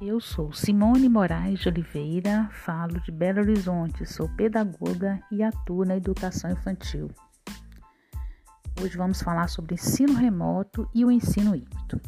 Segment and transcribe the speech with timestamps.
[0.00, 5.96] Eu sou Simone Moraes de Oliveira, falo de Belo Horizonte, sou pedagoga e atuo na
[5.96, 7.08] educação infantil.
[8.78, 11.98] Hoje vamos falar sobre ensino remoto e o ensino híbrido.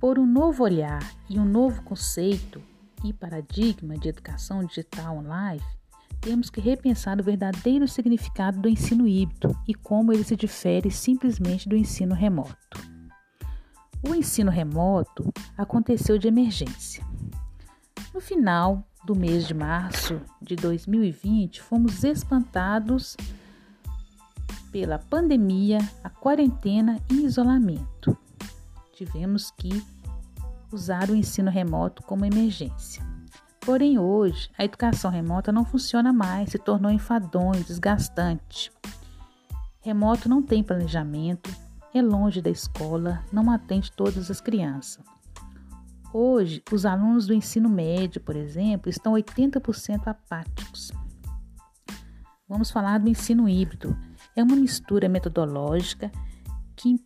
[0.00, 0.98] Por um novo olhar
[1.30, 2.60] e um novo conceito
[3.04, 5.62] e paradigma de educação digital online,
[6.20, 11.68] temos que repensar o verdadeiro significado do ensino híbrido e como ele se difere simplesmente
[11.68, 12.97] do ensino remoto.
[14.00, 17.04] O ensino remoto aconteceu de emergência.
[18.14, 23.16] No final do mês de março de 2020, fomos espantados
[24.70, 28.16] pela pandemia, a quarentena e isolamento.
[28.94, 29.84] Tivemos que
[30.70, 33.04] usar o ensino remoto como emergência.
[33.60, 38.70] Porém, hoje, a educação remota não funciona mais, se tornou enfadonho, desgastante.
[39.80, 41.50] Remoto não tem planejamento,
[41.94, 45.04] é longe da escola, não atende todas as crianças.
[46.12, 50.90] Hoje, os alunos do ensino médio, por exemplo, estão 80% apáticos.
[52.48, 53.96] Vamos falar do ensino híbrido.
[54.34, 56.10] É uma mistura metodológica
[56.74, 56.96] que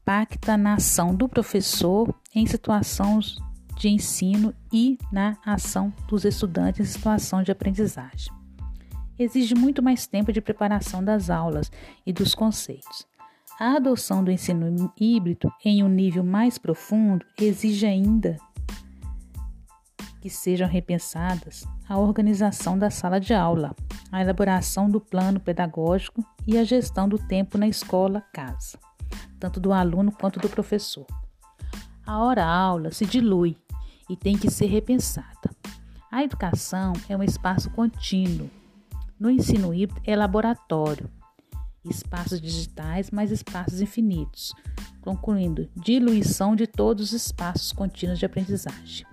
[0.00, 3.36] impacta na ação do professor em situações
[3.76, 8.32] de ensino e na ação dos estudantes em situação de aprendizagem.
[9.18, 11.70] Exige muito mais tempo de preparação das aulas
[12.04, 13.06] e dos conceitos.
[13.60, 18.38] A adoção do ensino híbrido em um nível mais profundo exige ainda
[20.18, 23.76] que sejam repensadas a organização da sala de aula,
[24.10, 28.78] a elaboração do plano pedagógico e a gestão do tempo na escola-casa,
[29.38, 31.04] tanto do aluno quanto do professor.
[32.06, 33.58] A hora-aula se dilui
[34.08, 35.50] e tem que ser repensada.
[36.10, 38.48] A educação é um espaço contínuo.
[39.18, 41.10] No ensino híbrido é laboratório,
[41.84, 44.52] espaços digitais mais espaços infinitos,
[45.00, 49.06] concluindo diluição de todos os espaços contínuos de aprendizagem.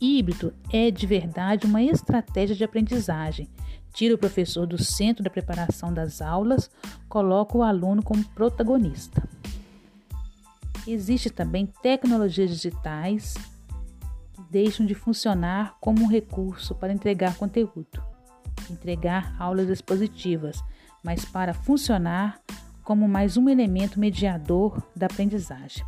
[0.00, 3.48] Híbrido é de verdade uma estratégia de aprendizagem.
[3.92, 6.68] Tira o professor do centro da preparação das aulas,
[7.08, 9.22] coloca o aluno como protagonista.
[10.86, 13.34] Existem também tecnologias digitais
[14.32, 18.02] que deixam de funcionar como um recurso para entregar conteúdo,
[18.68, 20.60] entregar aulas expositivas,
[21.02, 22.40] mas para funcionar
[22.82, 25.84] como mais um elemento mediador da aprendizagem.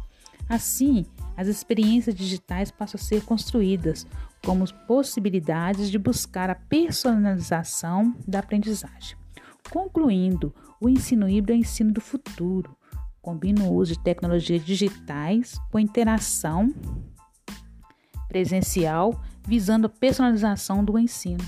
[0.49, 4.07] Assim, as experiências digitais passam a ser construídas
[4.45, 9.17] como possibilidades de buscar a personalização da aprendizagem.
[9.71, 12.77] Concluindo, o ensino híbrido é o ensino do futuro.
[13.23, 16.73] Combina o uso de tecnologias digitais com interação
[18.29, 21.43] presencial, visando a personalização do ensino.